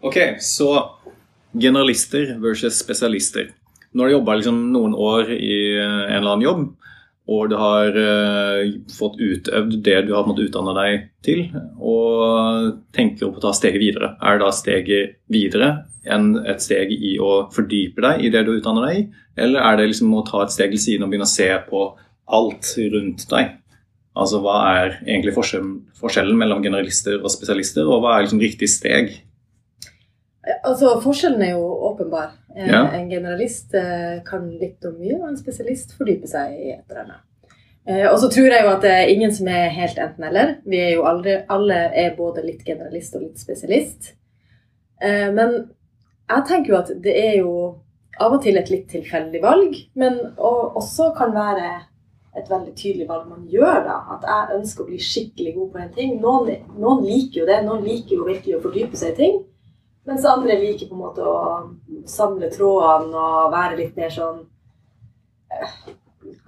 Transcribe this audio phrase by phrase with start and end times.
[0.00, 0.90] Ok, så
[1.52, 3.50] generalister versus spesialister.
[3.92, 6.66] Du har jobba liksom noen år i en eller annen jobb,
[7.28, 8.60] og du har uh,
[8.94, 11.42] fått utøvd det du har måttet utdanne deg til,
[11.82, 14.14] og tenker på å ta steget videre.
[14.22, 15.72] Er det da steget videre
[16.08, 19.06] enn et steg i å fordype deg i det du utdanner deg i,
[19.44, 21.84] eller er det liksom å ta et steg til siden og begynne å se på
[22.38, 23.56] alt rundt deg?
[24.18, 28.70] Altså hva er egentlig forskjellen, forskjellen mellom generalister og spesialister, og hva er liksom riktig
[28.72, 29.12] steg?
[30.68, 32.34] Altså, Forskjellen er jo åpenbar.
[32.56, 32.82] En, Ja.
[32.92, 37.04] en generalist eh, kan litt om mye, og en spesialist fordyper seg i et eller
[37.04, 37.24] annet.
[37.88, 40.56] Eh, og så tror jeg jo at det er ingen som er helt enten-eller.
[40.66, 44.12] Vi er jo aldri, alle er både litt generalist og litt spesialist.
[45.00, 45.70] Eh, men
[46.28, 47.52] jeg tenker jo at det er jo
[48.20, 51.68] av og til et litt tilfeldig valg, men også kan være
[52.36, 53.98] et veldig tydelig valg man gjør da.
[54.16, 56.16] At jeg ønsker å bli skikkelig god på en ting.
[56.20, 57.60] Noen, noen liker jo det.
[57.64, 59.38] Noen liker jo virkelig å fordype seg i ting.
[60.08, 61.38] Mens andre liker på en måte å
[62.08, 64.38] samle trådene og være litt mer sånn
[65.52, 65.74] eh,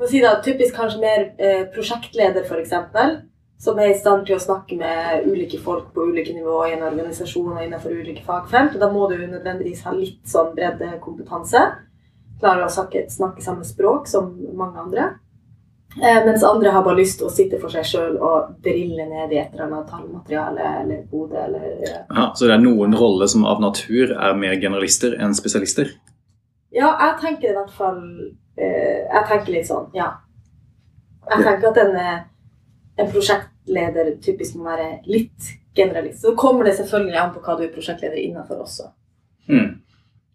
[0.08, 2.72] si da, Typisk kanskje mer eh, prosjektleder, f.eks.
[3.60, 6.86] Som er i stand til å snakke med ulike folk på ulike nivåer i en
[6.88, 8.78] organisasjon og innenfor ulike fagfelt.
[8.80, 11.66] Da må du nødvendigvis ha litt sånn breddekompetanse.
[12.40, 15.10] Klare å snakke samme språk som mange andre.
[15.96, 19.32] Eh, mens andre har bare lyst til å sitte for seg sjøl og drille ned
[19.34, 23.42] i et eller annet tallmateriale eller kode eller Ja, så det er noen roller som
[23.48, 25.90] av natur er mer generalister enn spesialister?
[26.70, 27.98] Ja, jeg tenker i hvert fall
[28.54, 30.12] eh, Jeg tenker litt sånn, ja.
[31.26, 32.22] Jeg tenker at en, eh,
[33.02, 36.22] en prosjektleder typisk må være litt generalist.
[36.22, 38.92] Så kommer det selvfølgelig an på hva du er prosjektleder innenfor også.
[39.50, 39.80] Hmm.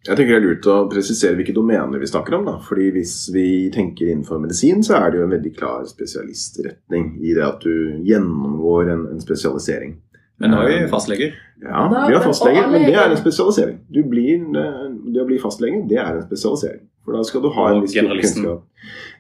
[0.06, 2.45] Jeg tenker det er lurt å presisere hvilke domener vi snakker om.
[2.45, 7.16] da, fordi Hvis vi tenker innenfor medisin, så er det jo en veldig klar spesialistretning
[7.25, 9.98] i det at du gjennomgår en, en spesialisering.
[10.38, 11.36] Men nå er vi fastleger.
[11.64, 13.80] Ja, vi har fastleger, men det er en spesialisering.
[13.89, 14.81] Du blir, eh,
[15.14, 16.83] det å bli fastlege, det er en spesialisering.
[17.06, 18.64] For da skal du ha en viss kunnskap.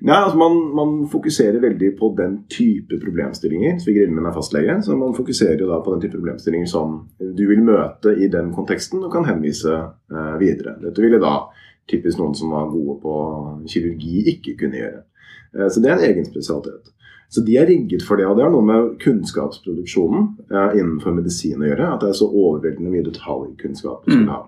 [0.01, 3.77] Nei, altså man, man fokuserer veldig på den type problemstillinger.
[3.81, 7.61] Svigerinen er fastlege, så man fokuserer jo da på den type problemstillinger som du vil
[7.65, 10.75] møte i den konteksten og kan henvise eh, videre.
[10.81, 11.35] Dette ville da
[11.89, 13.15] typisk noen som var gode på
[13.69, 15.03] kirurgi, ikke kunne gjøre.
[15.55, 16.91] Eh, så det er en egen spesialitet.
[17.29, 21.61] Så de er rigget for det, og det har noe med kunnskapsproduksjonen eh, innenfor medisin
[21.63, 21.93] å gjøre.
[21.95, 24.29] At det er så overveldende mye detaljkunnskap du skal Mm.
[24.33, 24.41] ha.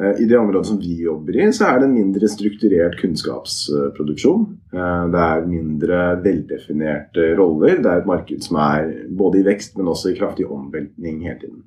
[0.00, 4.46] Eh, I det området som vi jobber i, så er det en mindre strukturert kunnskapsproduksjon.
[4.72, 7.82] Eh, Det er mindre veldefinerte roller.
[7.82, 11.38] Det er et marked som er både i vekst, men også i kraftig omveltning hele
[11.40, 11.62] tiden.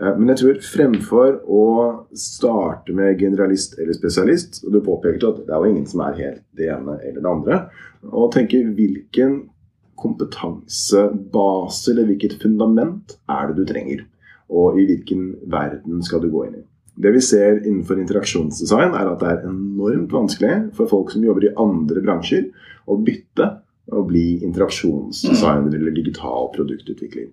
[0.00, 5.36] Eh, Men jeg tror fremfor å starte med generalist eller spesialist, og du påpekte at
[5.46, 7.68] det er jo ingen som er helt det ene eller det andre,
[8.12, 9.48] og tenke hvilken
[9.96, 14.04] kompetansebase eller hvilket fundament er det du trenger,
[14.50, 16.64] og i hvilken verden skal du gå inn i.
[16.96, 21.44] Det vi ser innenfor interaksjonsdesign, er at det er enormt vanskelig for folk som jobber
[21.44, 22.48] i andre bransjer,
[22.88, 23.50] å bytte
[23.92, 27.28] og bli interaksjonsdesigner eller digital produktutvikler.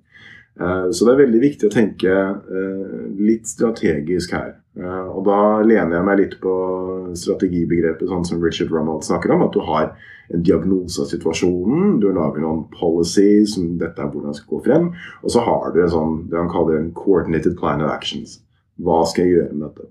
[0.59, 4.56] Eh, Så det er veldig viktig å tenke eh, litt strategisk her.
[4.78, 6.53] Eh, Og da lener jeg meg litt på
[7.18, 9.96] strategibegrepet sånn som Richard Rummold snakker om, at du har
[10.34, 14.88] en diagnose av situasjonen, du lager noen policies, som dette er hvordan skal gå frem,
[15.23, 18.40] og så har du en sånn, det han kaller en coordinated plan of actions.
[18.81, 19.89] Hva skal jeg gjøre med dette?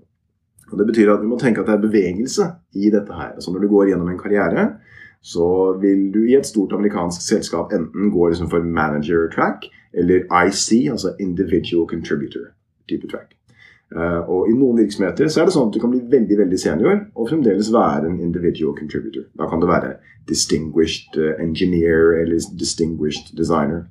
[0.71, 3.35] Og Det betyr at vi må tenke at det er bevegelse i dette her.
[3.35, 4.65] Altså Når du går gjennom en karriere,
[5.21, 10.25] så vil du i et stort amerikansk selskap enten gå liksom for manager track eller
[10.25, 12.51] IC, altså individual contributor
[12.89, 13.37] type track.
[13.95, 16.59] Eh, og I noen virksomheter så er det sånn at du kan bli veldig veldig
[16.59, 19.27] senior og fremdeles være en individual contributor.
[19.37, 19.95] Da kan du være
[20.27, 23.85] distinguished eh, engineer eller distinguished designer.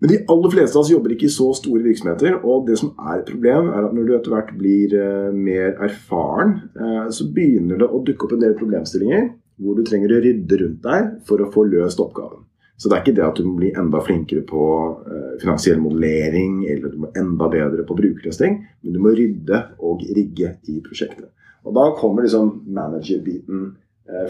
[0.00, 2.38] Men de aller fleste av oss jobber ikke i så store virksomheter.
[2.48, 5.74] Og det som er et problem, er at når du etter hvert blir eh, mer
[5.84, 9.28] erfaren, eh, så begynner det å dukke opp en del problemstillinger
[9.60, 12.46] hvor du trenger å rydde rundt deg for å få løst oppgaven.
[12.80, 14.64] Så det er ikke det at du må bli enda flinkere på
[15.04, 20.00] eh, finansiell modellering eller du må enda bedre på brukertesting, men du må rydde og
[20.16, 21.28] rigge i prosjektet.
[21.68, 23.74] Og da kommer liksom manager-biten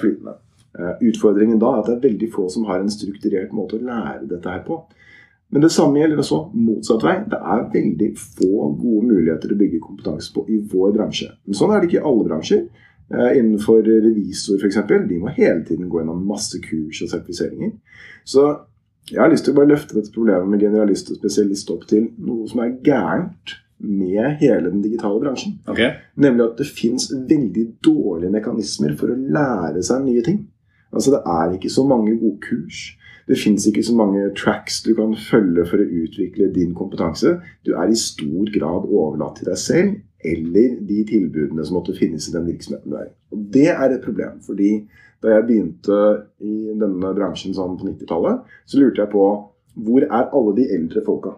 [0.01, 0.33] flytende.
[1.07, 4.27] Utfordringen da er at det er veldig få som har en strukturert måte å lære
[4.29, 4.81] dette her på.
[5.51, 7.17] Men det samme gjelder også motsatt vei.
[7.31, 11.33] Det er veldig få gode muligheter å bygge kompetanse på i vår bransje.
[11.47, 12.67] Men sånn er det ikke i alle bransjer.
[13.11, 14.79] Eh, innenfor revisor f.eks.
[15.11, 17.73] De må hele tiden gå gjennom masse kurs og sertifiseringer.
[18.23, 18.47] Så
[19.11, 22.07] jeg har lyst til å bare løfte dette problemet med generalist og spesialist opp til
[22.23, 25.57] noe som er gærent med hele den digitale bransjen.
[25.67, 25.97] Okay.
[26.21, 30.45] Nemlig at det fins veldig dårlige mekanismer for å lære seg nye ting.
[30.95, 32.91] Altså Det er ikke så mange gode kurs.
[33.31, 37.37] Det fins ikke så mange tracks du kan følge for å utvikle din kompetanse.
[37.63, 39.99] Du er i stor grad overlatt til deg selv
[40.31, 43.15] eller de tilbudene som måtte finnes i den virksomheten du er i.
[43.31, 44.41] Og det er et problem.
[44.45, 44.73] fordi
[45.23, 46.01] da jeg begynte
[46.41, 49.25] i denne bransjen sånn på 90-tallet, så lurte jeg på
[49.85, 51.35] hvor er alle de eldre folka?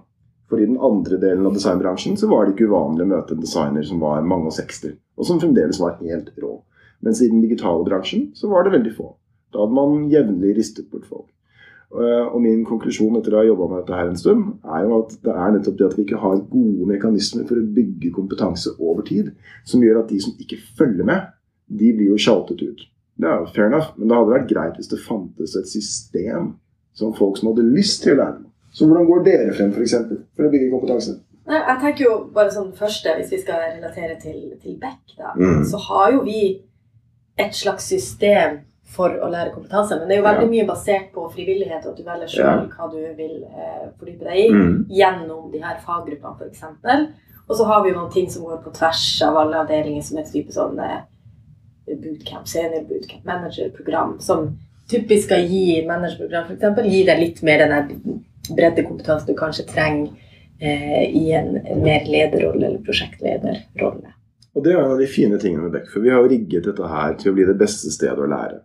[0.49, 3.43] For i den andre delen av designbransjen så var det ikke uvanlig å møte en
[3.43, 6.55] designer som var mange og 60, og som fremdeles var helt rå.
[7.03, 9.13] Mens i den digitale bransjen så var det veldig få.
[9.53, 11.29] Da hadde man jevnlig ristet bort folk.
[11.93, 14.95] Eh, og min konklusjon etter å ha jobba med dette her en stund, er jo
[15.03, 18.73] at det er nettopp det at vi ikke har gode mekanismer for å bygge kompetanse
[18.79, 19.29] over tid,
[19.69, 21.27] som gjør at de som ikke følger med,
[21.69, 22.87] de blir jo sjaltet ut.
[23.21, 26.55] Det er jo fair enough, men det hadde vært greit hvis det fantes et system
[26.97, 28.41] som folk som hadde lyst til å lære.
[28.73, 31.19] Så hvordan går dere frem for, eksempel, for å bygge kompetanse?
[31.51, 35.35] Nei, jeg tenker jo bare sånn første, Hvis vi skal relatere til, til Beck, da,
[35.37, 35.65] mm.
[35.69, 36.43] så har jo vi
[37.37, 38.63] et slags system
[38.93, 39.97] for å lære kompetanse.
[39.99, 42.89] Men det er jo veldig mye basert på frivillighet, og at du velger sjøl hva
[42.93, 44.75] du vil eh, fordype deg i mm.
[44.93, 46.67] gjennom de her faggruppene, f.eks.
[47.49, 50.19] Og så har vi jo noen ting som går på tvers av alle avdelinger, som
[50.19, 51.01] er et type sånn eh,
[51.93, 54.53] bootcamp, senior bootcamp, managerprogram, som
[54.91, 56.83] typisk skal gi managerprogram f.eks.
[56.93, 58.21] gi deg litt mer den
[58.53, 60.11] breddekompetansen du kanskje trenger
[60.61, 64.13] eh, i en, en, mer lederrolle eller prosjektlederrolle.
[64.53, 66.89] Og Det er en av de fine tingene med Beck, for vi har rigget dette
[66.89, 68.61] her til å bli det beste stedet å lære.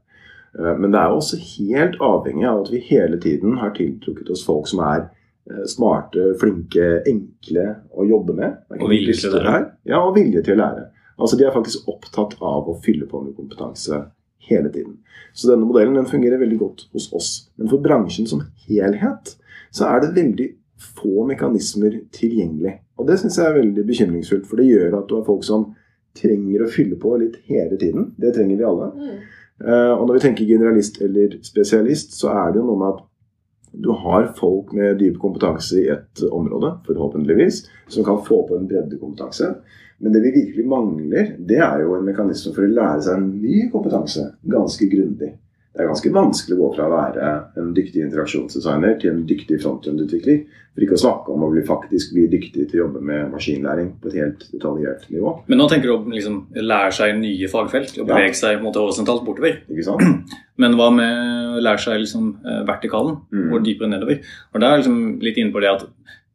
[0.56, 4.46] Eh, men det er også helt avhengig av at vi hele tiden har tiltrukket oss
[4.48, 5.08] folk som er
[5.50, 8.62] eh, smarte, flinke, enkle å jobbe med.
[8.78, 9.64] Og vilje til å lære.
[9.90, 10.86] Ja, og vilje til å lære.
[11.18, 14.04] Altså De er faktisk opptatt av å fylle på med kompetanse
[14.48, 15.00] hele tiden.
[15.34, 17.32] Så denne modellen den fungerer veldig godt hos oss.
[17.58, 19.36] Men for bransjen som helhet
[19.74, 22.78] så er det veldig få mekanismer tilgjengelig.
[22.98, 25.72] Og det syns jeg er veldig bekymringsfullt, for det gjør at du har folk som
[26.18, 28.12] trenger å fylle på litt hele tiden.
[28.18, 28.90] Det trenger vi alle.
[28.94, 29.18] Mm.
[29.64, 33.06] Uh, og når vi tenker generalist eller spesialist, så er det jo noe med at
[33.78, 37.64] du har folk med dyp kompetanse i et område, forhåpentligvis,
[37.94, 39.52] som kan få på en breddekompetanse.
[40.02, 43.30] Men det vi virkelig mangler, det er jo en mekanisme for å lære seg en
[43.42, 45.34] ny kompetanse ganske grundig.
[45.78, 47.26] Det er ganske vanskelig å gå fra å være
[47.62, 50.40] en dyktig interaksjonsdesigner til en dyktig frontend-utvikler.
[50.74, 53.92] For ikke å snakke om å bli faktisk bli dyktig til å jobbe med maskinlæring
[54.02, 55.36] på et helt detaljert nivå.
[55.46, 58.40] Men nå tenker du å liksom, lære seg nye fagfelt og bevege ja.
[58.42, 59.60] seg på en måte horisontalt bortover.
[59.70, 60.34] Ikke sant?
[60.62, 63.50] Men hva med å lære seg liksom, eh, vertikalen, mm.
[63.54, 64.22] og dypere nedover?
[64.54, 65.86] Og da er liksom litt inne på det at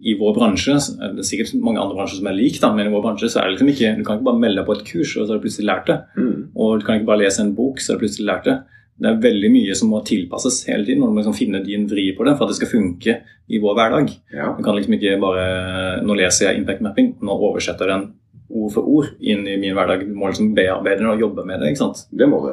[0.02, 2.92] i vår bransje Det er sikkert mange andre bransjer som er lik, da, men i
[2.94, 4.84] vår bransje så er det liksom ikke Du kan ikke bare melde deg på et
[4.88, 5.98] kurs, og så har du plutselig lært det.
[6.18, 6.38] Mm.
[6.58, 8.56] Og du kan ikke bare lese en bok, så har du plutselig lært det.
[9.02, 11.02] Det er veldig mye som må tilpasses hele tiden.
[11.02, 13.16] og Du må liksom finne din vri på det for at det skal funke
[13.50, 14.12] i vår hverdag.
[14.34, 14.52] Ja.
[14.56, 15.46] Du kan liksom ikke bare
[16.06, 18.12] Nå leser jeg impact mapping, nå oversetter jeg den
[18.52, 20.06] ord for ord inn i min hverdag.
[20.06, 21.72] Du må liksom bearbeide det og jobbe med det.
[21.72, 22.06] ikke sant?
[22.12, 22.52] Det må du.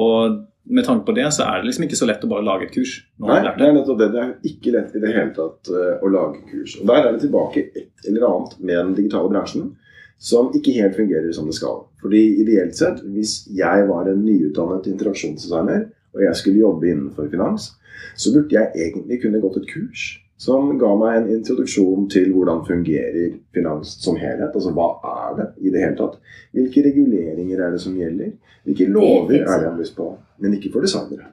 [0.00, 0.38] Og
[0.70, 2.74] med tanke på det, så er det liksom ikke så lett å bare lage et
[2.74, 2.98] kurs.
[3.22, 4.10] Nei, det er nettopp det.
[4.12, 6.76] Det er ikke lett i det hele tatt uh, å lage kurs.
[6.80, 9.70] Og Der er det tilbake et eller annet med den digitale bransjen
[10.20, 11.84] som ikke helt fungerer som det skal.
[12.00, 17.70] Fordi ideelt sett, hvis jeg var en nyutdannet interaksjonsdesigner, og jeg skulle jobbe innenfor finans,
[18.16, 22.62] så burde jeg egentlig kunne gått et kurs som ga meg en introduksjon til hvordan
[22.64, 24.54] fungerer finans som helhet.
[24.56, 26.16] Altså hva er det i det hele tatt?
[26.56, 28.30] Hvilke reguleringer er det som gjelder?
[28.64, 30.08] Hvilke lover er det jeg har lyst på?
[30.40, 31.28] Men ikke for designere.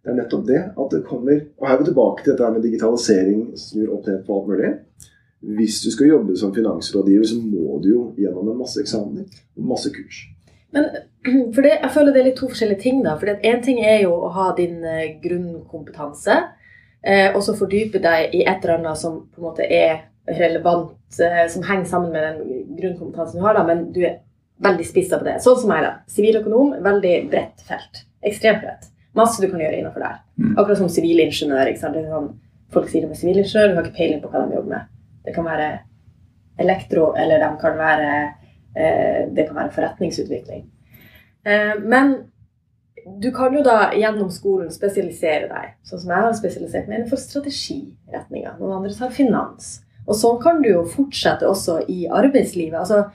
[0.00, 2.62] Det er nettopp det at det kommer Og her er vi tilbake til dette med
[2.64, 4.70] digitalisering snur opp ned på alt mulig.
[5.40, 9.24] Hvis du skal jobbe som finansrådgiver, så må du jo gjennom en masse eksamener
[9.56, 10.26] og masse kurs.
[10.74, 10.88] Men
[11.54, 13.02] for det, jeg føler det er litt to forskjellige ting.
[13.04, 16.36] da, for Én ting er jo å ha din eh, grunnkompetanse.
[17.00, 20.92] Eh, og så fordype deg i et eller annet som på en måte er relevant,
[21.24, 24.20] eh, som henger sammen med den grunnkompetansen du har, da, men du er
[24.60, 25.38] veldig spissa på det.
[25.40, 25.94] Sånn som meg, da.
[26.12, 28.04] Siviløkonom, veldig bredt felt.
[28.28, 28.90] Ekstremt bredt.
[29.16, 30.20] Masse du kan gjøre innenfor der.
[30.36, 30.52] Mm.
[30.52, 31.72] Akkurat som sivilingeniør.
[31.80, 32.30] Sånn,
[32.70, 34.90] folk sier de er sivilingeniør, du har ikke peiling på hva de jobber med.
[35.24, 35.70] Det kan være
[36.60, 38.10] elektro, eller de kan være,
[38.76, 40.66] eh, det kan være forretningsutvikling.
[41.46, 42.14] Eh, men
[43.20, 47.20] du kan jo da gjennom skolen spesialisere deg, sånn som jeg har spesialisert meg innenfor
[47.20, 48.58] strategiretninga.
[48.58, 49.80] Noen andre tar finans.
[50.06, 52.76] Og sånn kan du jo fortsette også i arbeidslivet.
[52.80, 53.10] Altså,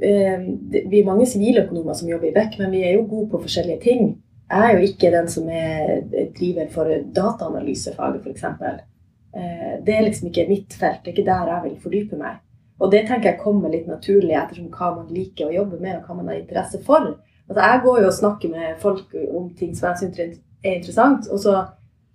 [0.00, 3.42] eh, vi er mange siviløkonomer som jobber i Beck, men vi er jo gode på
[3.46, 4.22] forskjellige ting.
[4.48, 6.00] Jeg er jo ikke den som er
[6.36, 8.44] driver for dataanalysefaget, f.eks.
[9.36, 11.02] Eh, det er liksom ikke mitt felt.
[11.04, 12.42] Det er ikke der jeg vil fordype meg.
[12.78, 16.06] Og det tenker jeg kommer litt naturlig ettersom hva man liker å jobbe med, og
[16.06, 17.08] hva man har interesse for.
[17.48, 21.26] Altså, jeg går jo og snakker med folk om ting som jeg syns er interessant,
[21.32, 21.56] og så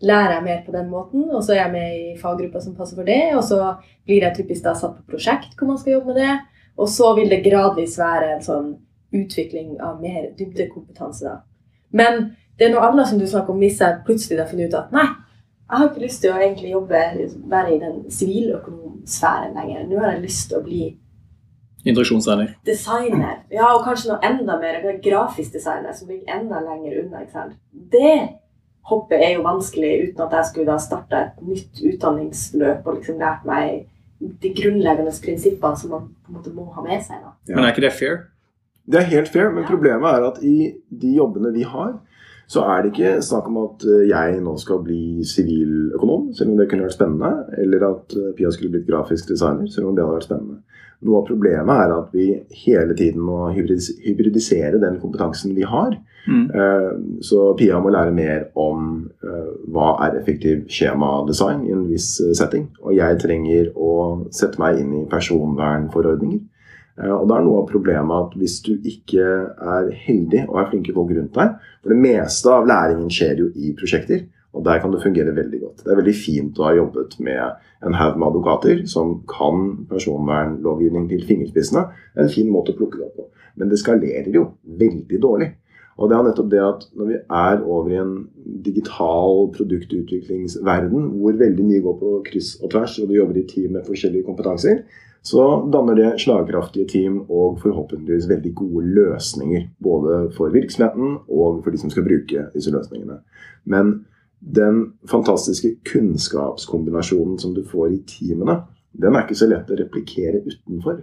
[0.03, 1.25] lærer jeg mer på den måten.
[1.32, 3.74] Og så er jeg med i faggrupper som passer for det, og så
[4.08, 6.38] blir jeg typisk da satt på prosjekt hvor man skal jobbe med det.
[6.77, 8.70] Og så vil det gradvis være en sånn
[9.13, 11.27] utvikling av mer dybdekompetanse.
[11.27, 11.41] da.
[11.93, 14.79] Men det er noe annet som du snakker om hvis jeg plutselig har funnet ut
[14.79, 15.05] at nei,
[15.74, 17.00] jeg har ikke lyst til å egentlig jobbe
[17.50, 19.88] være i den siviløkonomsfæren lenger.
[19.89, 20.84] Nå har jeg lyst til å bli
[21.84, 22.53] Introduksjonsregner.
[22.65, 23.42] designer.
[23.51, 24.77] Ja, og kanskje noe enda mer.
[25.03, 27.22] Grafisk designer, som ligger enda lenger unna.
[27.25, 27.58] ikke sant?
[27.74, 28.30] Det
[28.88, 33.20] hoppet er jo vanskelig uten at jeg skulle da starte et nytt utdanningsløp og liksom
[33.20, 33.88] lært meg
[34.22, 37.18] de grunnleggende prinsippene som man på en måte må ha med seg.
[37.24, 37.34] da.
[37.50, 37.56] Ja.
[37.56, 38.18] Men er ikke det fair?
[38.88, 39.70] Det er helt fair, men Ja.
[39.70, 42.00] problemet er at i de jobbene vi har,
[42.47, 46.59] så er det ikke snakk om at eh, jeg nå skal bli siviløkonom, selv om
[46.59, 47.31] det kunne vært spennende,
[47.63, 50.59] eller at eh, Pia skulle blitt grafisk designer, selv om det hadde vært spennende.
[51.03, 52.27] Noe av problemet er at vi
[52.63, 55.97] hele tiden må hybridisere den kompetansen vi har.
[56.27, 56.45] Mm.
[56.55, 56.91] Eh,
[57.27, 59.09] Så Pia må lære mer om
[59.73, 62.69] hva er effektiv skjemadesign i en viss setting.
[62.83, 63.91] Og jeg trenger å
[64.31, 66.39] sette meg inn i personvernforordninger.
[67.00, 70.69] Eh, Og da er noe av problemet at hvis du ikke er heldig og er
[70.71, 74.79] flinke folk rundt deg For det meste av læringen skjer jo i prosjekter, og der
[74.79, 75.83] kan det fungere veldig godt.
[75.83, 77.41] Det er veldig fint å ha jobbet med
[77.83, 81.88] en haug med advokater som kan personvernlovgivning til fingerspissene.
[82.13, 83.25] Det er en fin måte å plukke det opp på.
[83.57, 85.50] Men det skalerer jo veldig dårlig.
[85.97, 88.13] Og det er nettopp det at når vi er over i en
[88.65, 93.75] digital produktutviklingsverden, hvor veldig mye går på kryss og tvers, og du jobber i team
[93.77, 94.81] med forskjellige kompetanser,
[95.23, 99.69] så danner det slagkraftige team og forhåpentligvis veldig gode løsninger.
[99.83, 103.21] Både for virksomheten og for de som skal bruke disse løsningene.
[103.63, 103.93] Men
[104.43, 108.57] den fantastiske kunnskapskombinasjonen som du får i teamene,
[108.93, 111.01] den er ikke så lett å replikere utenfor.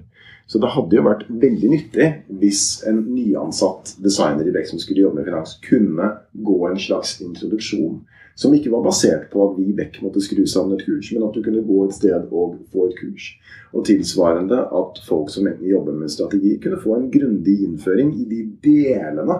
[0.51, 2.07] Så det hadde jo vært veldig nyttig
[2.41, 7.21] hvis en nyansatt designer i Beck som skulle jobbe med finans, kunne gå en slags
[7.23, 8.01] introduksjon.
[8.41, 11.27] Som ikke var basert på at vi i Beck måtte skru sammen et kurs, men
[11.27, 13.29] at du kunne gå et sted og få et kurs.
[13.75, 18.27] Og tilsvarende at folk som enten jobber med strategi, kunne få en grundig innføring i
[18.31, 19.39] de delene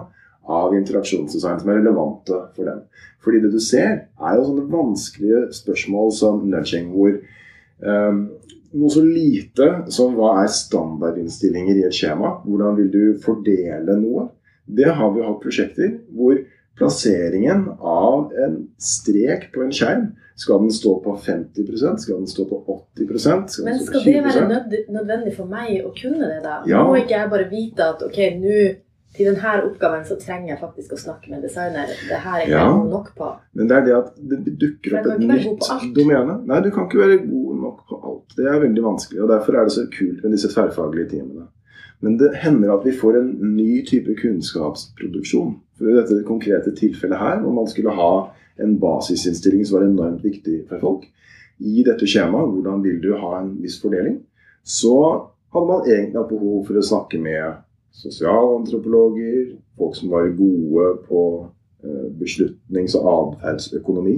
[0.51, 2.83] av interaksjonsdesign som er relevante for dem.
[3.21, 7.19] Fordi det du ser, er jo sånne vanskelige spørsmål som nudging, hvor
[7.81, 12.37] noe så lite som hva er standardinnstillinger i et skjema?
[12.45, 14.29] Hvordan vil du fordele noe?
[14.71, 16.37] Det har vi hatt prosjekter hvor
[16.79, 20.05] plasseringen av en strek på en skjerm
[20.39, 22.61] skal den stå på 50% Skal den stå på
[22.95, 26.29] 80 skal den Men stå på skal det være nød- nødvendig for meg å kunne
[26.31, 26.61] det, da?
[26.65, 26.85] Ja.
[26.87, 28.55] Må ikke jeg bare vite at ok, nå
[29.15, 31.87] til denne oppgaven så trenger jeg faktisk å snakke med en designer.
[32.09, 32.71] Det her er ikke Ja.
[32.71, 33.29] god nok på.
[33.53, 36.37] Men det er det at det dukker opp et nytt domene.
[36.47, 38.35] Nei, du kan ikke være god nok på alt.
[38.37, 39.21] Det er veldig vanskelig.
[39.21, 41.47] og Derfor er det så kult med disse tverrfaglige teamene.
[42.01, 45.55] Men det hender at vi får en ny type kunnskapsproduksjon.
[45.77, 50.23] For I dette konkrete tilfellet her, hvor man skulle ha en basisinnstilling som var enormt
[50.23, 51.05] viktig for folk,
[51.59, 54.21] i dette skjemaet, hvordan vil du ha en viss fordeling,
[54.65, 57.53] så hadde man egentlig hatt behov for å snakke med
[57.91, 61.23] sosialantropologer, folk som var gode på
[61.83, 64.17] eh, beslutnings- og atferdsøkonomi.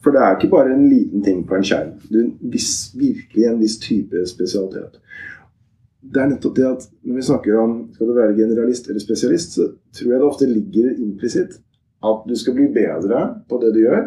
[0.00, 1.96] For det er ikke bare en liten ting på en skjerm.
[2.08, 5.00] Det er en viss, virkelig en viss type spesialitet.
[6.00, 9.58] Det er nettopp det at når vi snakker om skal du være generalist eller spesialist,
[9.58, 11.58] så tror jeg det ofte ligger implisitt
[12.04, 14.06] at du skal bli bedre på det du gjør,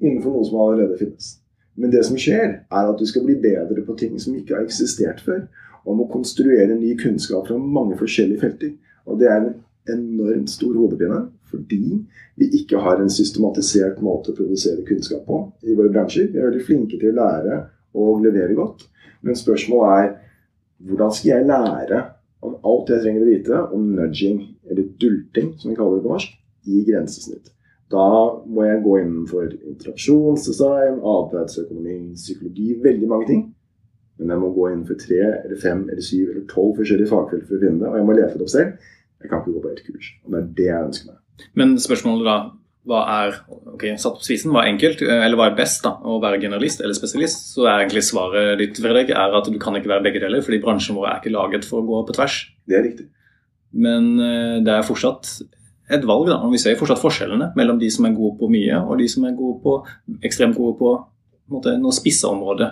[0.00, 1.38] innenfor noe som allerede finnes.
[1.80, 4.66] Men det som skjer, er at du skal bli bedre på ting som ikke har
[4.66, 5.46] eksistert før.
[5.86, 8.72] Og å konstruere ny kunnskap fra mange forskjellige felter.
[9.08, 9.52] Og det er en
[9.90, 12.00] enormt stor hodepine, fordi
[12.38, 16.30] vi ikke har en systematisert måte å produsere kunnskap på i våre bransjer.
[16.30, 17.60] Vi er veldig flinke til å lære
[18.00, 18.86] og levere godt.
[19.26, 20.12] Men spørsmålet er
[20.86, 22.02] hvordan skal jeg lære
[22.46, 24.38] om alt jeg trenger å vite om nudging,
[24.70, 26.36] eller dulting, som vi kaller det på norsk,
[26.70, 27.50] i grensesnitt.
[27.90, 28.06] Da
[28.46, 33.42] må jeg gå innenfor interaksjonsdesign, atferdsøkonomi, psykologi, veldig mange ting.
[34.20, 37.56] Men jeg må gå innenfor tre, eller fem, eller syv eller tolv forskjellige fagfelt for
[37.56, 37.88] å finne det.
[37.88, 38.88] Og jeg må lete det opp selv.
[39.20, 40.10] Jeg kan ikke gå på ett kurs.
[40.24, 41.46] Og det er det jeg ønsker meg.
[41.56, 42.36] Men spørsmålet da,
[42.90, 43.38] hva er
[43.74, 46.80] ok, satt på spisen, hva er enkelt, eller hva er best da, å være generalist
[46.80, 47.50] eller spesialist?
[47.54, 50.60] Så er egentlig svaret ditt Fredrik, er at du kan ikke være begge deler, fordi
[50.64, 52.42] bransjen vår er ikke laget for å gå på tvers.
[52.68, 53.08] Det er riktig.
[53.84, 55.32] Men eh, det er fortsatt
[55.90, 56.40] et valg, da.
[56.46, 59.26] Og vi ser fortsatt forskjellene mellom de som er gode på mye, og de som
[59.28, 59.76] er gode på,
[60.26, 60.94] ekstremt gode på,
[61.46, 62.70] på måte, noe spissa område.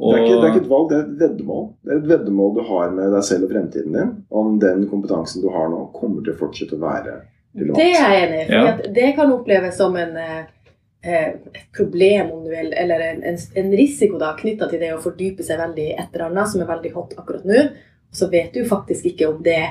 [0.00, 1.64] Det er, ikke, det er ikke et valg, det er et veddemål.
[1.84, 4.14] Det er et veddemål du har med deg selv og fremtiden din.
[4.40, 7.18] Om den kompetansen du har nå, kommer til å fortsette å være
[7.58, 7.76] relevant.
[7.76, 8.46] Det er jeg enig i.
[8.54, 8.72] Ja.
[9.00, 10.40] Det kan oppleves som en, eh,
[11.04, 15.02] eh, et problem om du vil, eller en, en, en risiko knytta til det å
[15.04, 17.68] fordype seg veldig i et eller annet som er veldig hot akkurat nå.
[18.10, 19.62] Så vet du faktisk ikke om det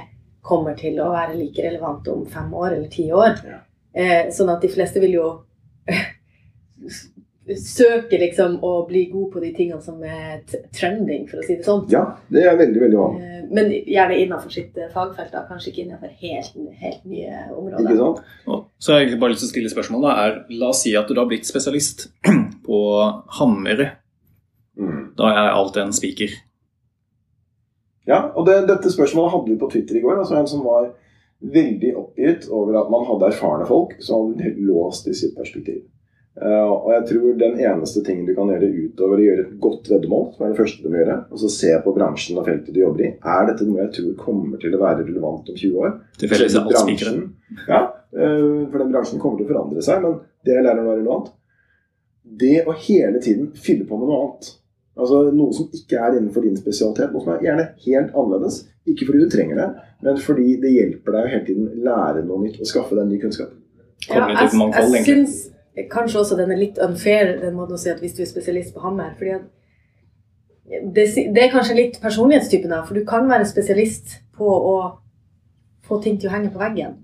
[0.46, 3.42] kommer til å være like relevant om fem år eller ti år.
[3.50, 3.64] Ja.
[3.98, 5.30] Eh, sånn at de fleste vil jo
[7.58, 10.44] søke liksom å bli god på de tingene som er
[10.76, 11.86] trending, for å si det sånn.
[11.90, 13.24] Ja, det er veldig, veldig vanlig.
[13.26, 15.46] Eh, Men gjerne innenfor sitt eh, fagfelt, da.
[15.50, 16.54] kanskje ikke innenfor helt,
[16.84, 17.88] helt nye områder.
[17.88, 18.22] Ikke sant?
[18.46, 20.06] Og så har jeg egentlig bare lyst til å stille spørsmål.
[20.06, 22.10] Da, er, la oss si at du da har blitt spesialist
[22.68, 22.84] på
[23.40, 23.90] hammere,
[24.80, 25.10] Mm.
[25.18, 26.36] da er jeg alltid en spiker.
[28.08, 30.22] Ja, og det, dette spørsmålet hadde vi på Twitter i går.
[30.22, 30.86] Altså en som var
[31.44, 35.82] veldig oppgitt over at man hadde erfarne folk som låst i sitt perspektiv.
[36.40, 39.90] Eh, og jeg tror den eneste tingen du kan gjøre utover å gjøre et godt
[39.92, 42.72] veddemål, som er det første du må gjøre, og så se på bransjen og feltet
[42.76, 45.82] du jobber i, er dette noe jeg tror kommer til å være relevant om 20
[45.84, 45.98] år?
[46.22, 47.26] Tilfeldigvis er alt spikere.
[47.66, 47.82] Ja,
[48.16, 50.16] eh, for den bransjen kommer til å forandre seg, men
[50.48, 51.30] det jeg lærer å være relevant.
[52.40, 54.56] Det å hele tiden fylle på med noe annet.
[55.00, 57.12] Altså Noe som ikke er innenfor din spesialitet.
[57.14, 58.64] Noe som er gjerne helt annerledes.
[58.88, 59.70] Ikke fordi du trenger det,
[60.04, 63.20] men fordi det hjelper deg å hele tiden lære noe nytt og skaffe deg ny
[63.22, 63.56] kunnskap.
[64.08, 65.40] Ja, jeg, jeg, jeg syns
[65.92, 68.74] kanskje også den er litt unfair, den måten å si at hvis du er spesialist
[68.76, 69.14] på hammer.
[69.18, 69.48] fordi at
[70.96, 74.76] det, det er kanskje litt personlighetstypen her, for du kan være spesialist på å
[75.88, 76.98] få ting til å henge på veggen.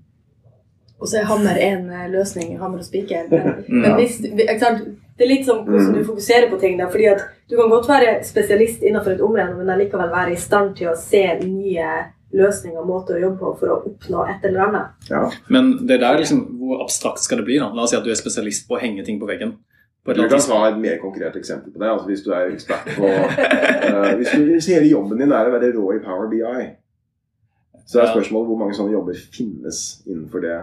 [1.01, 3.27] Og så er hammer en eh, løsning, hammer og spiker.
[3.31, 4.19] Men, men hvis?
[5.15, 6.77] Det er litt som hvordan du fokuserer på ting.
[6.79, 10.39] Da, fordi at Du kan godt være spesialist innenfor et område, men allikevel være i
[10.39, 11.89] stand til å se nye
[12.33, 15.09] løsninger og måter å jobbe på for å oppnå et eller annet.
[15.09, 15.21] Ja.
[15.49, 17.59] Men det der liksom, hvor abstrakt skal det bli?
[17.59, 17.69] da?
[17.73, 19.57] La oss si at du er spesialist på å henge ting på veggen.
[20.05, 21.89] På Du kan ta et mer konkret eksempel på det.
[21.89, 25.53] altså Hvis du er ekspert på uh, hvis, du, hvis hele jobben din er å
[25.55, 26.65] være rå i Power BI,
[27.85, 30.57] så er spørsmålet hvor mange sånne jobber finnes innenfor det.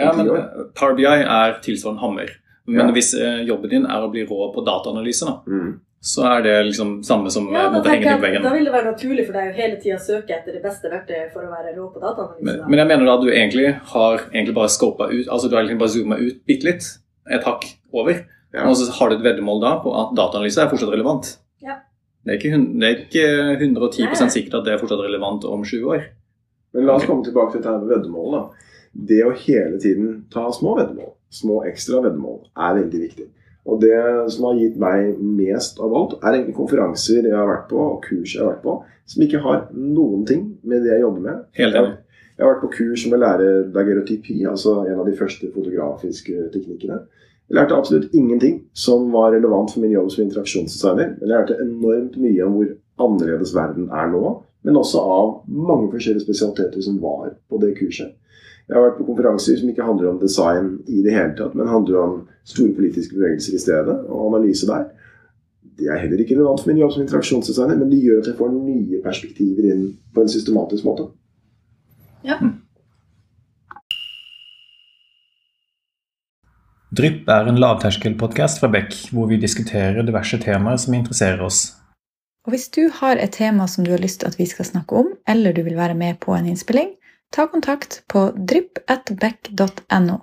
[0.00, 0.44] Ja, men eh,
[0.76, 2.30] Power BI er tilsvarende hammer.
[2.66, 2.92] Men Ja.
[2.92, 5.80] hvis eh, jobben din er å bli rå på dataanalyse, da, Mm.
[6.00, 8.42] Så er det liksom samme som Ja, måtte henge ting på veggen.
[8.42, 11.32] da vil det være naturlig for deg å hele tida søke etter det beste verktøyet
[11.32, 12.44] for å være rå på dataanalyse.
[12.44, 15.56] Men, men jeg mener da at du egentlig har egentlig bare scopa ut, altså du
[15.56, 16.86] har egentlig bare zooma ut bitte litt,
[17.30, 18.24] et hakk over,
[18.54, 18.68] Ja.
[18.68, 21.32] og så har du et veddemål da på at dataanalyse er fortsatt relevant.
[21.60, 21.80] Ja.
[22.24, 23.24] Det er ikke, det er ikke
[23.60, 24.28] 110 Nei.
[24.30, 26.04] sikkert at det er fortsatt relevant om 20 år.
[26.74, 28.32] Men la oss komme tilbake til dette her med veddemål.
[28.32, 28.44] da.
[28.96, 33.26] Det å hele tiden ta små veddemål, små ekstra veddemål, er veldig viktig.
[33.66, 33.98] Og det
[34.30, 38.02] som har gitt meg mest av alt, er egentlig konferanser jeg har vært på, og
[38.04, 41.44] kurs jeg har vært på, som ikke har noen ting med det jeg jobber med.
[41.58, 41.94] Helt enig.
[42.36, 46.48] jeg har vært på kurs med å lære dagerotypi, altså en av de første fotografiske
[46.54, 47.00] teknikkene.
[47.46, 51.12] Jeg lærte absolutt ingenting som var relevant for min jobb som interaksjonsdesigner.
[51.14, 52.72] Men jeg lærte enormt mye om hvor
[53.06, 54.22] annerledes verden er nå,
[54.66, 58.16] men også av mange forskjellige spesialiteter som var på det kurset.
[58.66, 61.70] Jeg har vært på konferanser som ikke handler om design i det hele tatt, men
[61.70, 62.14] handler om
[62.46, 64.88] store politiske bevegelser i stedet, og analyse der.
[65.76, 68.38] Det er heller ikke relevant for min jobb som interaksjonsdesigner, men det gjør at jeg
[68.40, 71.06] får nye perspektiver inn på en systematisk måte.
[72.26, 72.40] Ja.
[76.96, 81.68] Drypp er en lavterskelpodkast fra Beck, hvor vi diskuterer diverse temaer som interesserer oss.
[82.46, 85.04] Og hvis du har et tema som du har lyst til at vi skal snakke
[85.04, 86.94] om, eller du vil være med på en innspilling,
[87.36, 90.20] ta kontakt på drypp.beck.no.